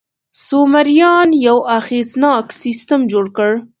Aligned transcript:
سومریان 0.47 1.29
یو 1.47 1.57
اغېزناک 1.77 2.45
سیستم 2.63 2.99
جوړ 3.11 3.25
کړ. 3.37 3.51